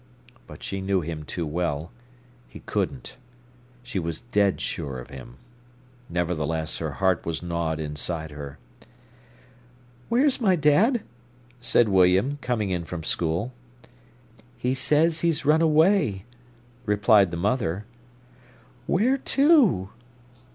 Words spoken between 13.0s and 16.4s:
school. "He says he's run away,"